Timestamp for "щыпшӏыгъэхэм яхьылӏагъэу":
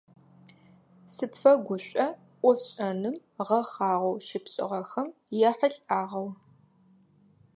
4.25-6.29